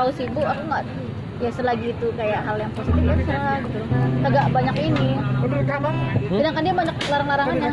kau 0.00 0.08
sibuk 0.16 0.48
aku 0.48 0.64
nggak 0.64 0.84
ya 1.44 1.50
selagi 1.52 1.92
itu 1.92 2.06
kayak 2.16 2.40
hal 2.40 2.56
yang 2.56 2.72
positif 2.72 3.04
ya 3.04 3.14
bisa 3.20 3.36
gitu 3.64 3.80
kagak 4.24 4.46
banyak 4.48 4.76
ini 4.80 5.08
kamu? 5.68 5.90
sedangkan 6.40 6.62
dia 6.64 6.74
banyak 6.76 6.96
larang-larangannya? 7.12 7.70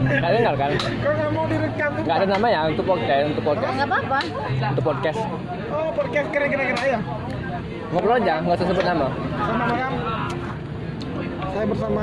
Nggak 0.00 0.30
dengar 0.30 0.54
kan? 0.54 0.70
Nggak 0.78 1.30
mau 1.34 1.44
direkam? 1.50 1.90
Nggak 2.06 2.16
ada 2.22 2.26
nama 2.30 2.46
ya 2.50 2.60
untuk 2.70 2.84
podcast, 2.86 3.24
untuk 3.34 3.44
podcast, 3.46 3.74
nggak 3.74 3.90
apa-apa 3.90 4.18
untuk 4.70 4.84
podcast. 4.86 5.18
Oh, 5.74 5.90
podcast 5.94 6.28
keren-keren 6.30 6.66
ya. 6.86 7.00
Ngobrol 7.90 8.14
aja, 8.22 8.34
nggak 8.46 8.54
usah 8.54 8.66
sebut 8.70 8.84
nama. 8.86 9.08
Sama 9.42 9.64
orang. 9.74 9.94
Saya 11.50 11.64
bersama. 11.66 12.02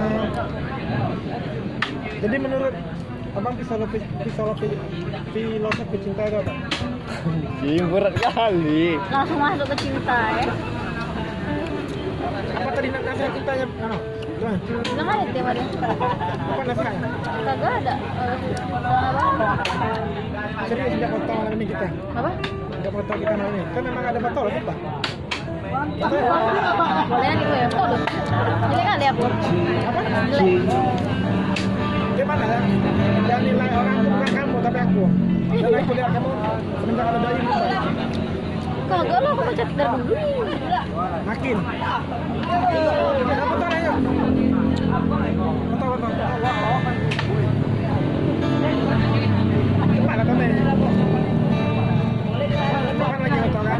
Jadi 2.18 2.36
menurut 2.36 2.76
Abang 3.38 3.54
filosofi 3.56 4.02
filosofi 4.02 4.68
filosofi 5.30 5.98
cinta 6.02 6.22
itu 6.26 6.38
apa? 6.42 6.54
Ih, 7.68 7.82
berat 7.84 8.16
kali. 8.18 8.98
langsung 9.08 9.38
masuk 9.38 9.68
ke 9.70 9.76
cinta 9.80 10.18
ya 10.34 10.46
Apa 12.50 12.70
tadi 12.74 12.88
nak 12.90 13.02
nasihat 13.04 13.32
cintanya? 13.32 13.66
Ano? 13.80 13.98
Gimana? 14.38 14.58
bilang 14.84 15.08
aja 15.08 15.26
tiap 15.28 15.46
hari 15.48 15.62
Apa 15.62 16.62
nasihatnya? 16.64 17.10
kagak 17.40 17.72
ada 17.78 17.94
apa 18.98 19.26
Serius 20.68 20.90
tidak 20.92 21.10
mau 21.10 21.22
tahu 21.24 21.42
ini 21.54 21.66
kita. 21.66 21.88
apa 22.12 22.30
Tidak 22.68 22.92
tahu 23.06 23.18
kita 23.18 23.34
malam 23.34 23.54
ini. 23.54 23.66
Kan 23.72 23.82
memang 23.84 24.04
ada 24.04 24.20
betul 24.20 24.46
kita. 24.52 24.74
boleh 27.08 27.32
gitu 27.36 27.54
ya 27.54 27.68
Waduh. 27.72 28.02
jelek 28.68 28.86
kali 28.88 29.06
aku 29.08 29.26
jelek 30.28 30.46
Gimana 30.48 31.27
ya? 32.46 32.60
Nilai 33.38 33.70
orang 33.70 33.96
itu 34.02 34.10
bukan 34.10 34.30
kamu 34.34 34.58
tapi 34.66 34.80
aku. 34.82 35.04
Dan 35.48 35.74
aku 35.74 35.92
lihat 35.98 36.12
kamu 36.14 36.30
semenjak 36.78 37.06
ada 37.08 37.20
bayi 37.22 37.40
itu 37.42 37.54
baik. 37.58 37.82
kagak 38.88 39.20
lah 39.20 39.32
aku 39.36 39.42
baca 39.44 39.64
dari 39.68 40.00
dulu 40.00 40.16
Makin. 41.28 41.58
Apa 43.28 43.46
betul 43.52 43.68
ayo? 43.68 43.94
Betul 45.68 45.88
betul. 45.92 46.12
Gimana 49.92 50.22
kamu? 50.24 50.46
Bukan 52.98 53.20
lagi 53.22 53.40
betul 53.44 53.62
kan? 53.68 53.80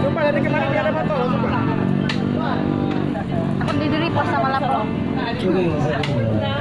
Sumpah 0.00 0.22
dari 0.24 0.40
kemarin 0.40 0.68
dia 0.72 0.80
ada 0.80 0.92
betul, 0.96 1.20
sumpah. 1.28 1.62
aku 3.64 3.72
di 3.80 3.86
diri 3.88 4.08
pos 4.12 4.26
sama 4.28 4.48
lapor 4.54 5.03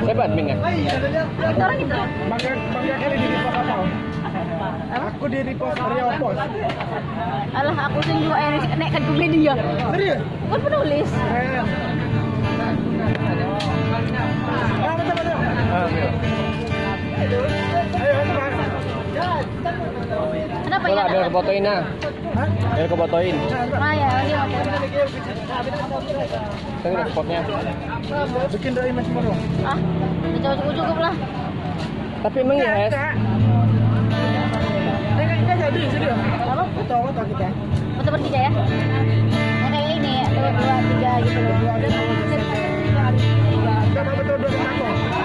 Siapa 0.03 0.21
admin 0.27 0.45
ya? 0.49 0.55
itu 0.57 1.61
orang 1.61 1.77
gitu 1.79 1.95
Bangga, 2.27 2.51
kali 2.97 3.15
di 3.15 3.27
repost 3.29 3.57
apa? 3.57 3.75
Aku 4.93 5.25
di 5.29 5.39
repost 5.41 5.77
Rio 5.77 6.07
Post. 6.17 6.39
alah 7.53 7.77
aku 7.85 7.99
sing 8.09 8.17
juga 8.25 8.37
naik 8.73 8.91
ke 8.97 9.11
media 9.13 9.53
Serius? 9.93 10.19
bukan 10.49 10.59
penulis 10.65 11.09
ya 21.23 21.29
biar 21.29 21.31
kefotoin 21.31 21.63
nah. 21.63 21.81
Hah? 22.35 22.47
Biar 22.75 22.87
kefotoin. 22.89 23.35
ah 23.79 23.93
ya 23.95 24.09
dia 24.27 24.43
mau 24.43 24.59
Tengok 26.83 26.99
deh 26.99 27.11
spotnya. 27.15 27.39
Bikin 28.51 28.71
dari 28.75 28.91
mas 28.91 29.07
Moro. 29.07 29.31
ah 29.63 29.79
udah 30.27 30.51
cukup 30.59 30.73
cukup 30.75 30.97
lah 30.99 31.15
Tapi 32.23 32.37
emang 32.39 32.55
ya, 32.59 32.71
Es? 32.87 32.91
Enggak 35.23 35.57
jadi, 35.59 35.81
serius. 35.91 36.19
apa 36.43 36.63
Betul 36.73 36.99
betul 37.07 37.25
kita. 37.31 37.47
foto 37.93 38.09
bertiga 38.09 38.39
ya 38.41 38.51
yang 39.63 39.71
kayak 39.71 39.89
ini 39.95 40.11
ya 40.17 40.25
dua 40.27 40.49
dua 40.51 40.75
tiga 40.83 41.11
gitu 41.21 41.39
loh 41.39 41.55
Enggak 43.63 44.03
mau 44.03 44.15
betul 44.17 44.35
betul 44.41 44.59
kamu. 44.59 45.22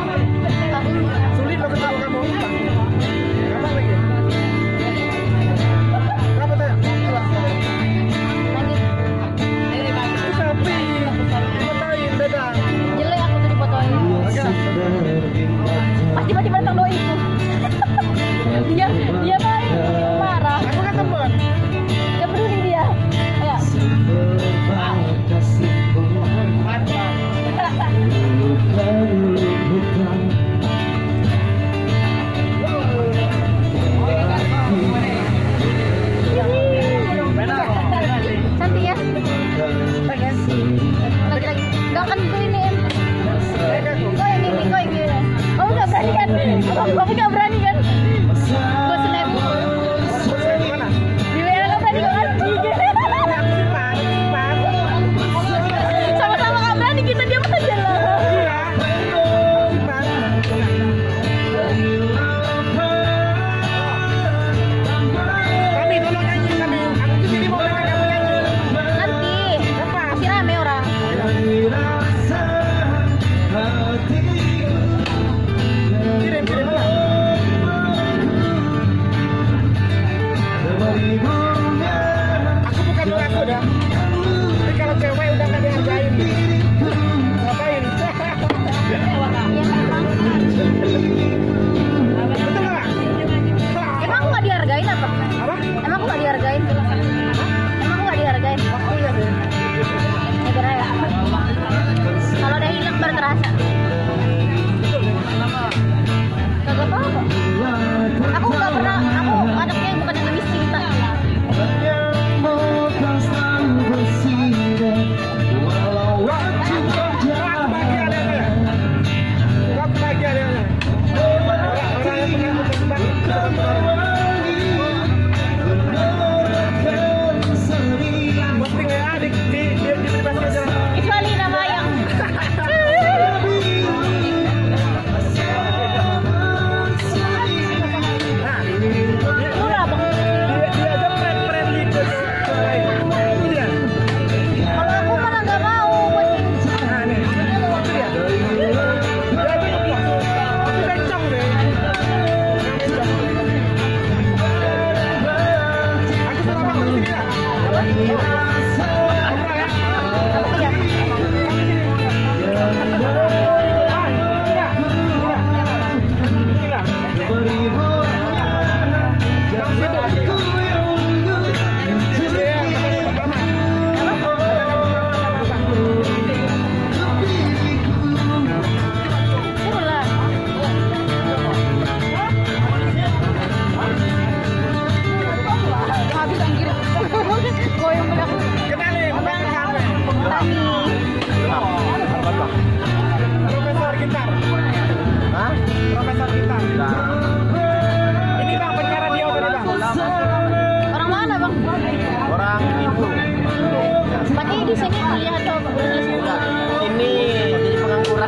Lagi 39.58 41.46
lagi 41.50 41.64
nggak 41.91 42.04
kan 42.06 42.19
gue 42.30 42.47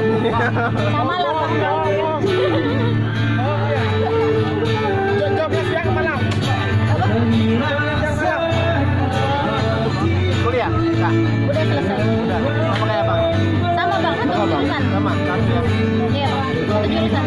Sama 0.00 1.14
lah 1.20 1.44
jobnya 5.36 5.62
siang. 5.68 5.88
Kuliah? 10.40 10.70
Enggak. 10.72 11.12
Udah 11.52 11.64
selesai. 11.68 11.96
Udah. 12.00 12.38
Apa 12.72 12.84
kayak 12.88 13.04
bang? 13.04 13.20
Sama 13.76 13.96
bang, 14.00 14.14
satu 14.16 14.32
Sama 14.32 14.48
jurusan. 14.48 14.82
Ya. 15.52 15.60
Iya 16.08 16.28
jurusan. 16.88 17.26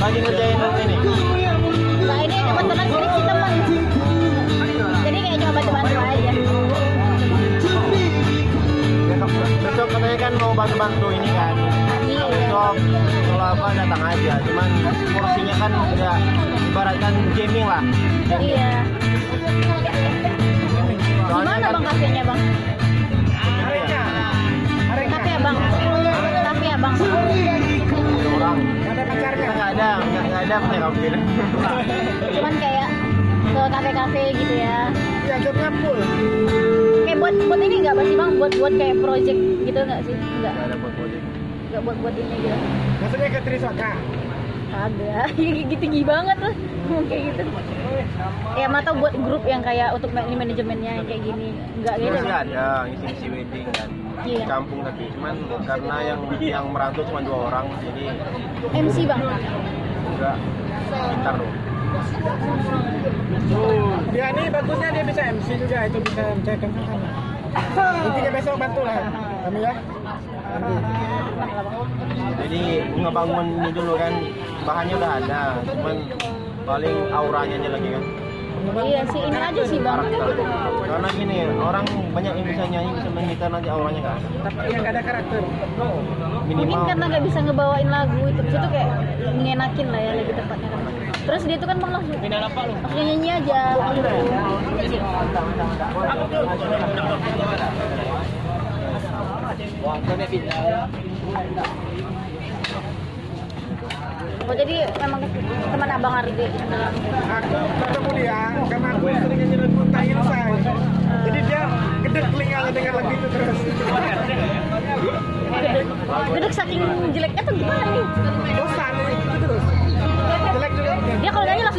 Lagi 0.00 0.18
ngerjain 0.20 0.56
ini. 0.84 1.39
Bantu-bantu 10.80 11.06
ini 11.12 11.28
kan. 11.36 11.54
Iya. 12.08 12.24
Besok 12.32 12.74
kalau 13.28 13.46
apa 13.52 13.66
datang 13.76 14.00
aja. 14.00 14.34
Cuman 14.48 14.68
porsinya 15.12 15.54
kan 15.60 15.70
udah 15.76 16.16
ibaratkan 16.72 17.12
gaming 17.36 17.66
lah. 17.68 17.82
Iya. 18.40 18.70
Soalnya 21.28 21.52
Gimana 21.52 21.52
kan 21.60 21.70
bang 21.76 21.84
kafenya 21.84 22.22
bang? 22.24 22.40
Kafe 25.10 25.28
ya 25.28 25.38
bang? 25.44 25.56
Kafe 26.48 26.64
ya 26.64 26.76
bang? 26.80 26.94
orang. 28.40 28.56
Nggak 28.56 28.92
ada 28.96 29.04
pacarnya. 29.04 29.48
Nggak 29.52 29.68
ada, 29.76 29.90
nggak 30.00 30.22
nggak 30.24 30.42
ada 30.48 30.56
punya 30.64 30.80
kafe. 30.80 31.06
Cuman 32.40 32.54
kayak 32.56 32.88
ke 33.52 33.62
kafe-kafe 33.68 34.22
gitu 34.32 34.54
ya. 34.56 34.78
Iya 35.28 35.36
jobnya 35.44 35.68
full. 35.84 36.89
Buat 37.30 37.46
buat 37.46 37.62
ini 37.62 37.76
nggak 37.86 37.94
sih 38.02 38.16
bang? 38.18 38.30
Buat 38.42 38.52
buat 38.58 38.74
kayak 38.74 38.96
project 39.06 39.40
gitu 39.62 39.78
nggak 39.86 40.00
sih? 40.02 40.14
Nggak. 40.18 40.50
Nggak 40.50 40.66
ada 40.66 40.76
buat 40.82 40.94
project. 40.98 41.24
Nggak 41.70 41.82
buat 41.86 41.96
buat 42.02 42.14
ini 42.18 42.34
gitu. 42.42 42.58
Maksudnya 42.98 43.28
ke 43.30 43.40
Triswaka. 43.46 43.90
Ada. 44.70 45.14
Ya 45.38 45.50
gitu 45.62 45.74
tinggi 45.78 46.02
banget 46.02 46.38
lah. 46.42 46.54
kayak 47.10 47.22
gitu. 47.30 47.42
Ya 48.58 48.66
atau 48.66 48.92
buat 48.98 49.14
grup 49.14 49.46
yang 49.46 49.62
kayak 49.62 49.94
untuk 49.94 50.10
man- 50.10 50.26
manajemennya 50.26 51.06
kayak 51.06 51.22
gini. 51.22 51.54
Nggak 51.78 51.94
gitu. 52.02 52.10
Masih 52.18 52.26
Bang. 52.26 52.42
ada 52.50 52.64
ngisi-ngisi 52.90 53.26
wedding 53.30 53.66
kan. 53.78 53.88
Iya. 54.26 54.42
Di 54.42 54.46
kampung 54.50 54.80
tapi 54.82 55.02
cuman 55.14 55.34
karena 55.62 55.96
yang 56.02 56.20
yang 56.42 56.66
merantau 56.74 57.06
cuma 57.06 57.22
dua 57.22 57.38
orang 57.46 57.70
jadi 57.78 58.04
MC 58.74 59.06
bang. 59.06 59.20
enggak 59.22 60.34
pintar 60.90 61.34
loh. 61.38 61.50
Dia 64.10 64.26
ini 64.34 64.42
bagusnya 64.50 64.88
dia 64.90 65.04
bisa 65.06 65.22
MC 65.30 65.48
juga 65.62 65.78
itu 65.86 65.98
bisa 66.02 66.22
mencairkan 66.34 66.70
suasana. 66.74 67.19
Intinya 68.00 68.30
besok 68.30 68.54
bantu 68.58 68.80
lah 68.86 68.96
kami 69.46 69.60
ya. 69.64 69.72
Jadi 72.40 72.62
ngebangun 72.98 73.46
ini 73.62 73.70
dulu 73.70 73.92
kan 73.94 74.12
bahannya 74.66 74.94
udah 74.98 75.12
ada, 75.22 75.42
cuman 75.66 75.96
paling 76.66 76.96
auranya 77.10 77.56
aja 77.56 77.70
lagi 77.72 77.88
kan 77.94 78.04
Iya 78.60 79.02
sih 79.08 79.20
ini 79.24 79.38
aja 79.40 79.62
sih 79.64 79.78
bang. 79.80 80.04
Karena 80.84 81.08
gini 81.16 81.36
orang 81.56 81.84
banyak 82.12 82.32
yang 82.36 82.46
bisa 82.46 82.62
nyanyi 82.68 82.90
bisa 82.92 83.08
mengitar 83.08 83.48
nanti 83.48 83.68
auranya 83.72 84.00
kan 84.04 84.18
Tapi 84.44 84.68
yang 84.68 84.84
ada 84.84 85.00
karakter. 85.00 85.40
Mungkin 85.40 86.66
minimal. 86.66 86.86
karena 86.86 87.04
nggak 87.08 87.24
bisa 87.24 87.38
ngebawain 87.46 87.88
lagu 87.88 88.20
itu, 88.26 88.42
itu 88.42 88.68
kayak 88.68 88.90
ngenakin 89.38 89.86
lah 89.88 90.00
ya 90.02 90.12
lebih 90.18 90.34
tepatnya 90.36 90.68
kan. 90.68 90.82
Terus 91.30 91.46
dia 91.46 91.62
tuh 91.62 91.68
kan 91.70 91.78
bang 91.78 91.94
langsung, 91.94 92.18
langsung 92.18 93.06
nyanyi 93.06 93.30
aja. 93.38 93.60
Oh 104.50 104.54
jadi 104.58 104.90
emang 104.98 105.22
teman 105.70 105.90
abang 105.94 106.14
Ardi. 106.18 106.46
Aku 107.30 107.58
ketemu 107.78 108.10
dia 108.18 108.40
karena 108.66 108.88
aku 108.90 109.06
sering 109.14 109.38
nyanyi 109.38 109.56
lagu 109.62 109.86
Ilsai. 109.86 110.50
Jadi 111.30 111.38
dia 111.46 111.62
gede 112.10 112.20
telinganya 112.26 112.70
dengar 112.74 112.94
lagu 112.98 113.10
itu 113.14 113.26
terus. 113.30 113.58
Gedek, 115.50 115.86
gedek 116.34 116.52
saking 116.58 116.82
jeleknya 117.14 117.42
tuh 117.46 117.54
gimana 117.54 117.86
nih? 117.86 118.06
Bosan 118.58 118.89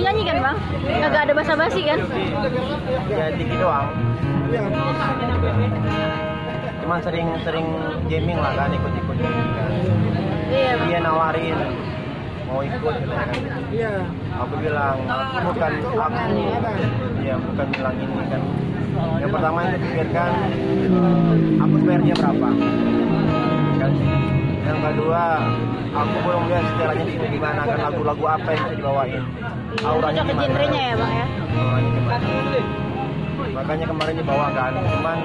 langsung 0.02 0.18
nyanyi 0.18 0.24
kan 0.26 0.38
bang? 0.42 0.58
Nggak 0.98 1.24
ada 1.30 1.34
basa-basi 1.38 1.82
kan? 1.86 2.00
Ya 3.10 3.26
dikit 3.38 3.58
doang. 3.62 3.88
Iya. 4.50 4.64
Cuman 6.82 7.00
sering-sering 7.06 7.68
gaming 8.10 8.38
lah 8.42 8.52
kan 8.58 8.74
ikut-ikut 8.74 9.16
gaming 9.22 9.50
kan. 9.54 9.70
Iya. 10.50 10.74
Dia 10.90 11.00
nawarin 11.06 11.58
mau 12.50 12.60
ikut 12.66 12.96
katanya 13.06 13.40
kan. 13.46 13.62
Iya. 13.70 13.94
Aku 14.42 14.54
bilang 14.58 14.98
aku 15.06 15.38
bukan 15.54 15.72
aku. 15.86 16.18
Iya 17.22 17.36
bukan 17.38 17.68
bilang 17.78 17.96
ini 18.02 18.26
kan. 18.26 18.42
Yang 19.22 19.32
pertama 19.32 19.58
yang 19.64 19.74
dipikirkan 19.78 20.32
aku 21.62 21.76
bayar 21.86 22.02
dia 22.02 22.16
berapa 22.18 22.50
kan 23.82 23.92
yang 24.72 24.80
kedua 24.88 25.24
aku 25.92 26.16
belum 26.24 26.44
lihat 26.48 26.64
sejarahnya 26.72 27.04
itu 27.04 27.26
gimana 27.36 27.62
kan 27.68 27.78
lagu-lagu 27.92 28.24
apa 28.24 28.48
yang 28.56 28.62
bisa 28.64 28.76
dibawain. 28.80 29.24
Auranya 29.84 30.22
ke 30.24 30.34
genrenya 30.40 30.84
ya 30.88 30.96
bang 30.96 31.12
ya? 31.12 31.26
gimana? 31.92 32.28
Makanya 33.52 33.86
kemarin 33.92 34.16
dibawa 34.16 34.48
kan 34.56 34.72
cuman 34.80 35.18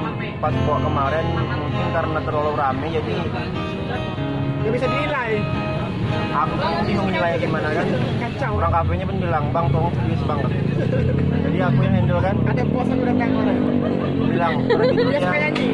pas 0.42 0.54
bawa 0.66 0.78
kemarin 0.82 1.24
mungkin 1.54 1.86
karena 1.94 2.18
terlalu 2.26 2.52
rame 2.58 2.86
jadi 2.90 3.14
Nggak 4.66 4.72
bisa 4.74 4.86
dinilai. 4.90 5.32
aku 6.36 6.54
pun 6.58 6.70
bingung 6.86 7.08
nilainya 7.10 7.38
gimana 7.38 7.68
kan. 7.70 7.86
Kacau. 8.22 8.50
orang 8.58 8.72
kafenya 8.74 9.04
pun 9.06 9.16
bilang 9.22 9.44
bang 9.54 9.66
tolong 9.70 9.94
serius 9.94 10.22
banget 10.26 10.50
jadi 11.46 11.58
aku 11.70 11.78
yang 11.86 11.94
handle 11.94 12.20
kan. 12.20 12.36
Ada 12.50 12.62
bos 12.66 12.88
yang 12.90 13.00
datang 13.06 13.30
orang. 13.38 13.58
bilang 14.26 14.54
berhenti 14.66 15.68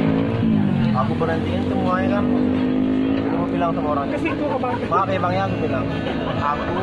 aku 0.93 1.13
berhentiin 1.17 1.63
semuanya 1.73 2.21
kan 2.21 2.25
bilang 3.63 3.79
sama 3.79 3.89
orangnya 3.95 4.19
maaf 4.91 5.07
ya 5.07 5.19
bang 5.23 5.33
ya 5.39 5.43
aku 5.47 5.57
bilang 5.63 5.87
aku 6.43 6.75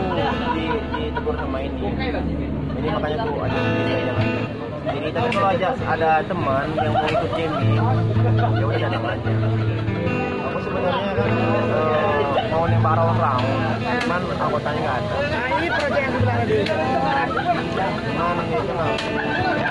di 0.55 0.65
ditegur 0.95 1.35
sama 1.35 1.57
ini. 1.59 1.91
Jadi 2.79 2.87
makanya 2.95 3.17
aku 3.27 3.35
aja 3.43 3.59
kan 3.59 4.27
jadi 4.89 5.07
tapi 5.11 5.27
kalau 5.35 5.49
aja 5.51 5.67
ada 5.75 6.09
teman 6.23 6.67
yang 6.79 6.93
mau 6.95 7.03
ikut 7.03 7.31
gaming 7.35 7.67
ya 7.75 8.63
udah 8.63 8.79
datang 8.79 9.03
aja. 9.11 9.31
Aku 10.47 10.57
sebenarnya 10.63 11.11
kan 11.19 11.29
eh, 11.67 12.08
mau 12.59 12.67
nembak 12.67 12.99
orang 12.99 13.39
cuman 14.03 14.21
anggotanya 14.35 14.79
nggak 14.83 14.95
ada. 14.99 15.15
Nah 15.15 15.43
ini 15.55 15.67
proyek 15.71 16.01
yang 16.03 16.11
sebelah 16.11 16.35
tadi. 16.43 16.57
cuman 18.19 18.45
itu 18.51 18.73
lah 18.75 18.91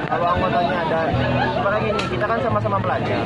kalau 0.09 0.26
anggotanya 0.33 0.76
ada 0.88 1.00
sebenarnya 1.52 1.80
gini 1.85 2.02
kita 2.16 2.25
kan 2.25 2.38
sama-sama 2.40 2.76
belajar. 2.80 3.21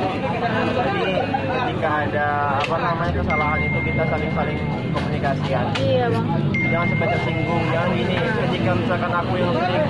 Jadi 0.75 1.03
ketika 1.47 1.89
ada 2.03 2.27
apa 2.59 2.75
namanya 2.75 3.11
kesalahan 3.23 3.59
itu 3.63 3.79
kita 3.87 4.03
saling-saling 4.11 4.59
komunikasikan. 4.91 5.65
Iya 5.79 6.05
bang. 6.11 6.27
jangan 6.67 6.87
sampai 6.91 7.07
tersinggung. 7.15 7.63
Jangan 7.71 7.89
gini 7.95 8.15
ketika 8.19 8.71
misalkan 8.75 9.11
aku 9.15 9.33
yang 9.39 9.53
sering 9.63 9.85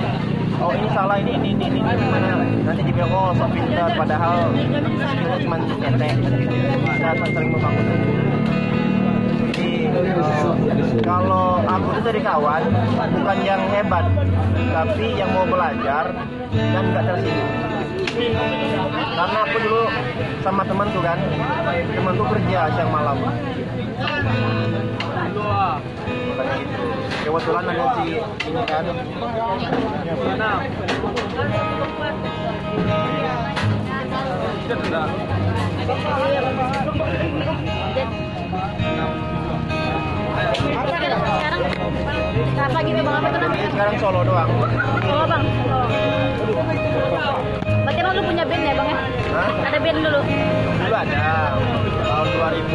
oh 0.62 0.70
ini 0.70 0.88
salah 0.94 1.16
ini 1.18 1.32
ini 1.34 1.50
ini, 1.50 1.66
ini 1.66 1.80
gimana? 1.82 2.28
Nanti 2.62 2.82
dibilang 2.86 3.10
oh 3.10 3.30
sok 3.34 3.50
pintar. 3.50 3.90
Padahal 3.98 4.54
skillnya 4.54 5.38
cuma 5.42 5.56
ente 5.58 6.08
kita 6.14 7.26
sering 7.26 7.50
membangun 7.50 8.23
kalau 11.04 11.60
aku 11.64 11.86
itu 11.96 12.00
dari 12.04 12.20
kawan 12.20 12.62
bukan 13.14 13.38
yang 13.44 13.62
hebat 13.72 14.04
tapi 14.74 15.06
yang 15.16 15.30
mau 15.32 15.46
belajar 15.48 16.04
dan 16.52 16.84
nggak 16.92 17.04
tersinggung 17.08 17.52
karena 18.94 19.38
aku 19.42 19.56
dulu 19.64 19.82
sama 20.44 20.62
teman 20.68 20.86
tuh 20.92 21.02
kan 21.02 21.18
temanku 21.94 22.24
kerja 22.28 22.60
siang 22.76 22.90
malam 22.92 23.16
makanya 26.34 26.54
gitu 26.60 26.84
kebetulan 27.24 27.64
ada 27.64 27.86
si 27.96 28.02
ini 28.50 28.62
kan 28.68 28.84
Iya 34.64 34.76
bang. 34.90 35.10
Apa 42.54 42.78
gitu 42.84 43.00
bang? 43.00 43.14
Apa 43.16 43.28
tuh 43.32 43.50
sekarang 43.72 43.94
solo 43.98 44.20
doang 44.24 44.48
Oh 45.04 45.24
bang. 45.26 45.44
Oh. 45.68 45.88
Berarti 47.84 48.00
emang 48.00 48.14
lu 48.16 48.22
punya 48.24 48.44
band 48.44 48.62
ya 48.62 48.74
bang 48.76 48.88
ya? 48.88 48.98
Hah? 49.34 49.50
Ada 49.68 49.78
band 49.80 49.98
dulu? 50.00 50.20
dulu 50.84 50.94
ada 50.94 51.24
tahun 52.04 52.28
2000 52.36 52.74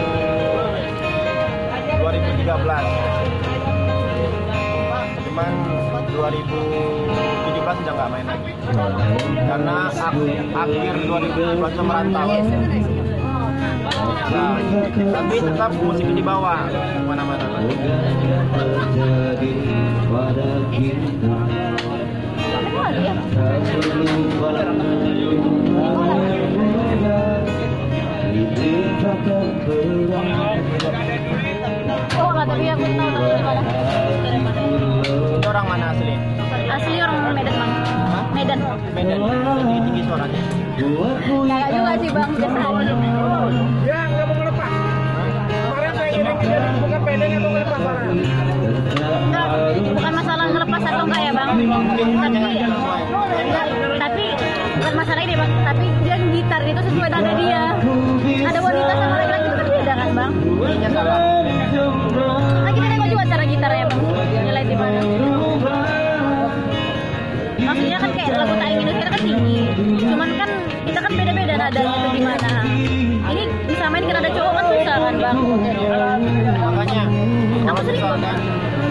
Cuman 5.29 5.51
2017 6.09 7.79
udah 7.79 7.93
nggak 7.95 8.09
main 8.11 8.25
lagi. 8.27 8.51
Karena 9.39 9.77
ak- 9.87 10.35
akhir 10.51 10.93
2017 11.07 11.71
itu 11.71 11.83
merantau. 11.85 12.27
Tapi 13.89 15.35
tetap 15.41 15.71
musik 15.81 16.05
di 16.13 16.21
bawah 16.21 16.69
mana-mana. 17.09 17.45
terjadi 18.53 19.53
pada 20.05 20.49
kita? 20.69 21.37
Tak 23.29 23.51
perlu 23.79 24.21
Diciptakan 28.29 29.45
Oh, 32.19 32.29
nggak 32.29 32.45
tapi 32.45 32.65
aku 32.69 32.85
tahu 32.93 33.09
tapi 33.09 33.29
dari 34.21 34.39
mana? 34.43 34.59
Itu 35.39 35.47
orang 35.49 35.65
mana 35.65 35.85
asli? 35.95 36.13
Asli 36.69 36.95
orang 37.01 37.17
Medan 37.33 37.55
bang. 37.57 37.71
Medan. 38.37 38.59
Medan. 38.93 39.19
Tinggi-tinggi 39.65 40.01
suaranya. 40.05 40.41
Buatku 40.79 41.35
Kayak 41.49 41.69
juga 41.75 41.93
sih 41.99 42.09
bang 42.13 42.31
biasa 42.37 42.59
aja. 42.59 43.78
Enggak, 52.03 53.65
tapi 53.99 54.25
bukan 54.79 54.93
masalah 54.95 55.21
ini 55.23 55.33
bang. 55.35 55.51
Tapi 55.67 55.85
dia 56.05 56.15
gitar 56.31 56.61
itu 56.63 56.81
sesuai 56.87 57.09
nada 57.11 57.31
dia. 57.35 57.63
Ada 58.39 58.59
wanita 58.63 58.93
sama 58.95 59.15
laki-laki 59.19 59.47
itu 59.47 59.57
kan 59.57 59.67
beda 59.67 59.93
kan 59.93 60.09
bang. 60.15 60.31
Bunyinya 60.43 60.89
salah. 60.95 61.19
Nah 62.63 62.71
kita 62.71 63.05
juga 63.09 63.23
cara 63.27 63.43
gitarnya 63.43 63.85
bang. 63.89 64.01
Nilai 64.47 64.63
di 64.63 64.75
mana? 64.75 64.99
Maksudnya 67.59 67.97
kan 68.01 68.11
kayak 68.17 68.33
lagu 68.33 68.55
tak 68.57 68.69
ingin 68.73 68.87
kita 68.97 69.09
kan 69.13 69.21
tinggi. 69.21 69.59
Cuman 70.09 70.29
kan 70.39 70.49
kita 70.87 70.99
kan 71.05 71.11
beda-beda 71.13 71.53
nadanya 71.59 71.95
tuh 72.01 72.11
di 72.15 72.21
mana. 72.23 72.51
Ini 73.29 73.43
bisa 73.69 73.85
main 73.93 74.03
kan 74.09 74.15
ada 74.25 74.29
cowok 74.33 74.53
kan 74.57 74.65
susah 74.73 74.97
kan 74.97 75.15
bang. 75.21 75.37
Makanya 76.59 77.03
kalau 77.69 77.81
misalkan 77.85 78.37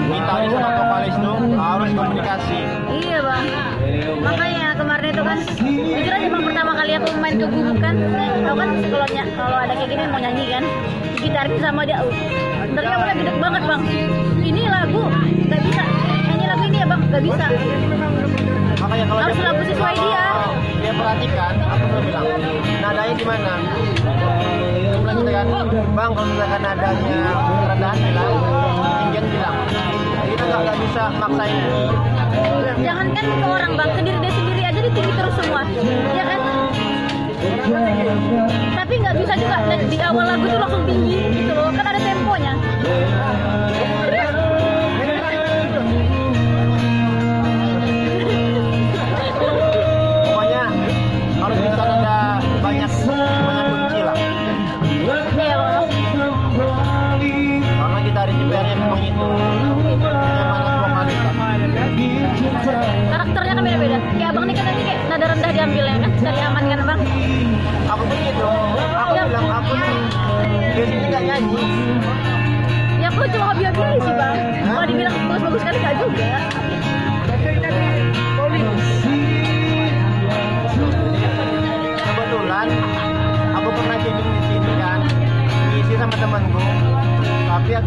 gitaris 0.08 0.50
sama 0.54 0.70
vokalis 0.78 1.16
tuh 1.18 1.36
harus 1.58 1.90
komunikasi. 1.90 2.60
Kan 5.28 5.38
jujur 5.60 6.12
aja 6.16 6.26
bang 6.32 6.44
pertama 6.48 6.72
kali 6.72 6.92
aku 6.96 7.08
main 7.20 7.34
ke 7.36 7.46
gubuk 7.52 7.78
kan, 7.84 7.94
aku 8.48 8.56
kan 8.56 8.70
kalau 8.88 9.06
kalau 9.36 9.58
ada 9.60 9.72
kayak 9.76 9.90
gini 9.92 10.04
mau 10.08 10.20
nyanyi 10.20 10.44
kan, 10.48 10.64
gitarin 11.20 11.56
sama 11.60 11.80
dia, 11.84 12.00
uh, 12.00 12.08
sebenarnya 12.64 12.96
udah 12.96 13.14
gede 13.20 13.32
banget 13.36 13.62
bang. 13.68 13.82
Ini 14.40 14.62
lagu 14.72 15.02
nggak 15.48 15.60
bisa, 15.68 15.84
nyanyi 16.32 16.46
lagu 16.48 16.62
ini 16.64 16.78
ya 16.80 16.86
bang 16.88 17.00
nggak 17.12 17.22
bisa. 17.28 17.46
Makanya 18.78 19.04
kalau 19.04 19.20
Harus 19.20 19.38
lagu 19.44 19.62
sesuai 19.68 19.94
dia. 20.00 20.24
Dia 20.78 20.92
perhatikan, 20.94 21.54
aku 21.58 21.84
mau 21.90 22.00
bilang 22.06 22.26
nadanya 22.80 23.14
di 23.18 23.24
mana? 23.26 23.52
Dia 23.58 24.96
bilang 25.02 25.16
gitu 25.18 25.30
kan, 25.34 25.46
bang 25.92 26.10
kalau 26.16 26.28
misalkan 26.32 26.60
nadanya 26.64 27.20
rendahan 27.68 27.98
bilang, 28.00 28.32
tinggian 29.04 29.24
bilang. 29.28 29.56
Kita 30.28 30.56
nggak 30.64 30.76
bisa 30.80 31.02
maksain. 31.20 31.64
Jangankan 32.78 33.24
ke 33.26 33.46
orang 33.46 33.72
bang, 33.74 33.90
ke 33.90 34.00
diri 34.06 34.18
dia 34.22 34.32
sendiri 34.32 34.57
aja 34.78 34.86
dia 34.86 34.94
tinggi 34.94 35.12
terus 35.18 35.34
semua, 35.34 35.62
ya 36.14 36.24
kan? 36.24 36.40
Tapi 38.78 38.94
nggak 39.02 39.16
bisa 39.18 39.32
juga 39.34 39.56
di 39.74 39.96
awal 39.98 40.24
lagu 40.30 40.44
tuh 40.46 40.60
langsung 40.62 40.82
tinggi 40.86 41.18
gitu 41.34 41.50
loh, 41.50 41.74
kan 41.74 41.84
ada 41.90 41.98
temponya. 41.98 42.52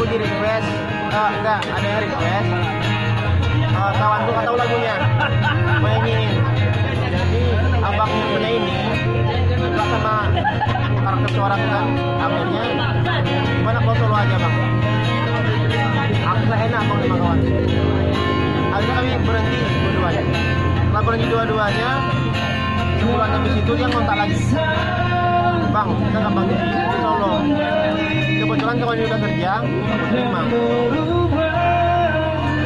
Aku 0.01 0.09
di 0.09 0.17
request, 0.17 0.65
eh, 1.13 1.29
enggak 1.29 1.61
ada 1.61 1.85
yang 1.85 2.01
request. 2.09 2.49
Eh, 3.53 3.91
kawanku 4.01 4.29
nggak 4.33 4.45
tahu 4.49 4.57
lagunya, 4.57 4.95
mau 5.77 5.89
nyanyiin. 5.93 6.33
Jadi 7.05 7.41
abangnya 7.85 8.25
punya 8.33 8.49
ini 8.49 8.73
suka 9.61 9.83
sama 9.93 10.15
karakter 11.05 11.29
suara 11.37 11.53
enggak. 11.53 11.85
Akhirnya 12.17 12.63
gimana 13.61 13.77
kalau 13.85 13.95
solo 14.01 14.15
aja 14.17 14.35
bang? 14.41 14.55
Aku 16.17 16.41
nggak 16.49 16.61
enak 16.65 16.81
bang 16.81 16.99
sama 17.05 17.15
kawan. 17.21 17.39
Akhirnya 18.73 18.93
kami 18.97 19.09
berhenti 19.21 19.57
dua-duanya. 19.61 20.23
Setelah 20.81 21.01
berhenti 21.05 21.27
dua-duanya, 21.29 21.89
sebulan 22.97 23.29
habis 23.37 23.53
itu 23.53 23.71
dia 23.77 23.85
ngontak 23.85 24.15
lagi 24.17 24.37
terima 29.59 30.39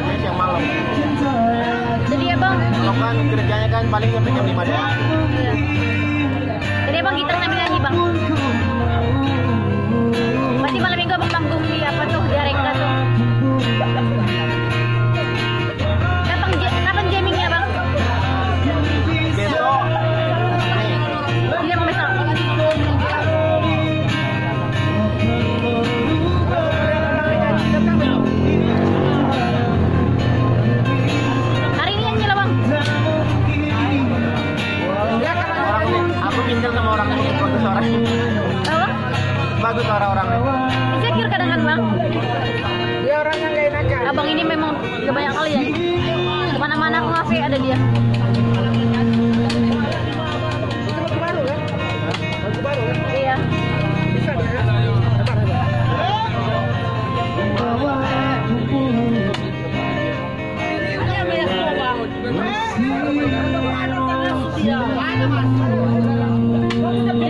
jadi 0.06 0.18
siang. 0.22 0.36
Malam. 0.38 0.62
Jadi 2.06 2.24
ya 2.30 2.36
bang? 2.38 2.56
Kalau 2.62 2.94
kan 2.94 3.16
kerjanya 3.26 3.68
kan 3.72 3.84
paling 3.90 4.10
sampai 4.14 4.30
jam 4.30 4.44
5 4.46 4.62
doang 4.70 6.05
jadi 62.26 62.42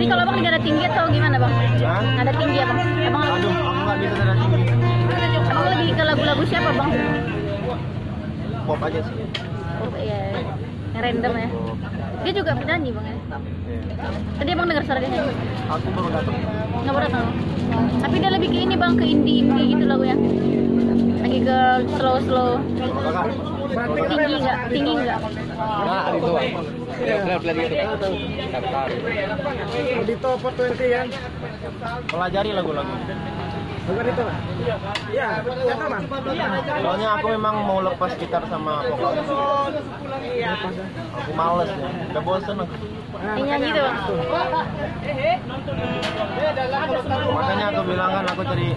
kalau 0.09 0.25
abang 0.25 0.41
nada 0.41 0.57
tinggi 0.57 0.89
atau 0.89 1.05
gimana 1.13 1.37
bang? 1.37 1.53
Hah? 1.85 2.01
nada 2.17 2.33
tinggi 2.33 2.65
abang? 2.65 2.81
Abang 2.81 3.29
aduh 3.29 3.53
aku 3.53 3.85
nggak 3.85 4.01
bisa 4.01 4.17
nada 4.17 4.33
tinggi. 4.41 4.73
Abang 5.37 5.69
lebih 5.69 5.93
ke 5.93 6.01
lagu-lagu 6.01 6.41
siapa 6.49 6.73
bang? 6.73 6.97
Pop 8.65 8.81
aja 8.81 9.05
sih. 9.05 9.21
Iya. 10.01 10.33
Yang 10.97 11.05
random 11.05 11.33
ya. 11.37 11.53
Dia 12.25 12.33
juga 12.33 12.57
penyanyi 12.57 12.89
bang 12.89 13.05
ya? 13.05 13.13
Iya. 13.13 13.37
tadi 14.41 14.49
abang 14.49 14.65
dengar 14.65 14.81
suara 14.81 14.97
dia 14.97 15.13
nyanyi 15.13 15.29
aku 15.69 15.93
baru 15.93 16.09
datang. 16.09 16.41
Nggak 16.81 16.97
pernah 16.97 17.13
tahu. 17.13 17.37
Tapi 18.01 18.17
dia 18.17 18.33
lebih 18.33 18.49
ke 18.49 18.65
ini 18.65 18.73
bang 18.73 18.97
ke 18.97 19.05
indie 19.05 19.45
indie 19.45 19.77
gitu 19.77 19.85
lagunya. 19.85 20.17
Lagi 21.21 21.45
ke 21.45 21.85
slow 22.01 22.17
tinggi 23.67 24.35
nggak? 24.41 24.57
Tinggi 24.71 24.93
nggak? 25.03 25.19
Di 30.07 30.15
top 30.23 30.39
20 30.41 30.95
kan? 30.95 31.07
pelajari 32.07 32.51
lagu-lagu 32.55 32.93
Bukan 33.87 34.03
itu 34.03 34.19
lah. 34.19 34.37
Iya, 35.07 35.29
kata 35.47 35.85
bang. 35.87 36.03
Soalnya 36.83 37.09
aku 37.15 37.27
memang 37.39 37.55
mau 37.63 37.79
lepas 37.79 38.11
gitar 38.19 38.43
sama 38.51 38.83
vokal. 38.83 39.15
Aku 40.43 40.67
males 41.35 41.71
ya. 41.71 41.89
Udah 42.11 42.23
bosen 42.27 42.55
aku. 42.59 42.75
Ini 43.17 43.41
nyanyi 43.47 43.67
tuh 43.71 43.83
bang. 43.87 43.97
Makanya 47.31 47.65
aku 47.71 47.81
bilang 47.87 48.11
kan 48.11 48.25
aku 48.27 48.41
jadi 48.43 48.67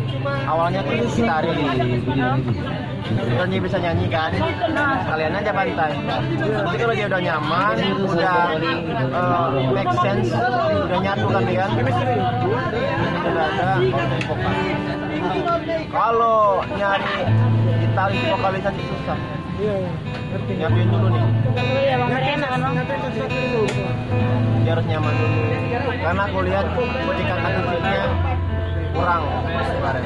awalnya 0.46 0.78
aku 0.86 0.90
gitaris. 1.10 1.58
Terus 3.10 3.48
dia 3.50 3.60
bisa 3.60 3.76
nyanyi 3.82 4.06
kan. 4.06 4.30
Kalian 5.10 5.34
aja 5.34 5.50
bantai. 5.50 5.92
Nanti 6.06 6.76
kalau 6.78 6.94
dia 6.94 7.06
udah 7.10 7.20
nyaman, 7.20 7.76
udah 8.06 8.40
eh, 9.10 9.46
make 9.74 9.92
sense, 9.98 10.30
udah 10.86 10.98
nyatu 11.02 11.26
kan 11.26 11.42
kan. 11.50 11.70
Udah 13.20 13.46
ada 13.58 14.16
vokal. 14.30 14.54
Kalau 15.90 16.62
nyari 16.78 17.14
gitaris 17.82 18.22
vokalis 18.30 18.62
nanti 18.62 18.82
susah. 18.86 19.18
Iya, 19.60 19.74
ngerti. 20.32 20.52
Nyiapin 20.56 20.86
dulu 20.88 21.06
nih. 21.12 21.22
Iya 21.60 21.94
bang, 22.00 22.10
enak 22.38 22.48
kan 22.48 22.60
dia 24.70 24.78
harus 24.78 24.86
nyaman 24.86 25.14
dulu 25.18 25.40
karena 25.82 26.22
aku 26.30 26.38
lihat 26.46 26.66
ketika 26.78 27.34
attitude-nya 27.42 28.04
kurang 28.94 29.22
kemarin 29.50 30.02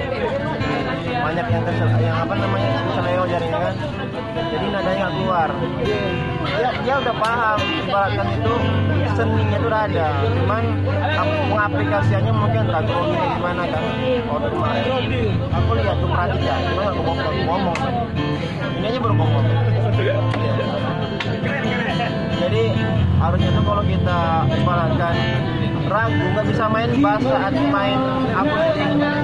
banyak 1.05 1.47
yang 1.53 1.63
tersel 1.69 1.89
yang 2.01 2.17
apa 2.25 2.35
namanya 2.39 2.71
seleo 2.97 3.25
jarinya 3.29 3.59
kan 3.61 3.75
jadi 4.35 4.67
nadanya 4.71 4.99
nggak 5.07 5.13
keluar. 5.15 5.49
Dia 6.45 6.71
dia 6.83 6.95
udah 7.01 7.15
paham 7.17 7.59
ibaratkan 7.87 8.27
itu 8.35 8.55
seninya 9.15 9.57
itu 9.57 9.67
udah 9.71 9.83
ada 9.87 10.07
cuman 10.43 10.63
ap- 11.15 11.39
pengaplikasiannya 11.51 12.33
mungkin 12.35 12.63
tak 12.67 12.83
tahu 12.91 13.03
gimana 13.15 13.63
kan. 13.71 13.83
Kalau 14.27 14.49
kemarin 14.51 15.03
aku 15.55 15.71
lihat 15.79 15.97
tuh 16.03 16.09
perhatikan 16.11 16.59
cuma 16.67 16.81
nggak 16.83 16.95
ngomong 16.99 17.17
nggak 17.17 17.35
ngomong. 17.47 17.79
Ini 18.75 18.87
aja 18.91 18.99
baru 18.99 19.15
ngomong. 19.15 19.45
Jadi 22.35 22.63
harusnya 23.23 23.51
tuh 23.57 23.65
kalau 23.65 23.83
kita 23.89 24.21
ibaratkan 24.53 25.15
ragu 25.89 26.25
nggak 26.33 26.47
bisa 26.49 26.65
main 26.69 26.91
bass 27.01 27.23
saat 27.25 27.55
main 27.57 27.99
jreng 28.75 29.24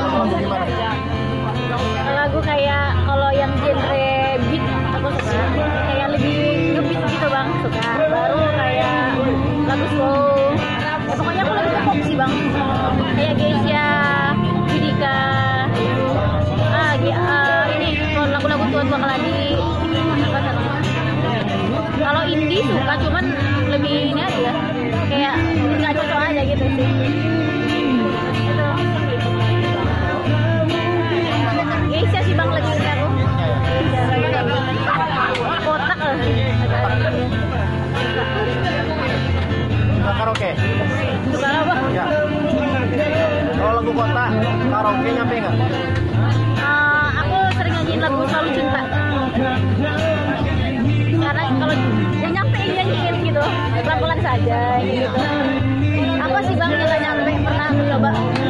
karaoke 44.91 45.11
nyampe 45.15 45.35
nggak 45.39 45.55
Eh, 46.61 47.07
aku 47.23 47.37
sering 47.55 47.73
nyanyiin 47.79 47.99
lagu 48.03 48.21
selalu 48.27 48.49
cinta. 48.59 48.81
Karena 51.21 51.43
kalau 51.55 51.75
yang 52.19 52.33
nyampe 52.35 52.59
nyanyiin 52.59 53.15
gitu, 53.23 53.43
pelan-pelan 53.87 54.19
saja 54.19 54.61
gitu. 54.83 55.07
Apa 56.19 56.39
sih 56.43 56.55
bang 56.59 56.71
nggak 56.75 56.99
nyampe 57.07 57.31
pernah 57.39 57.67
aku 57.71 58.40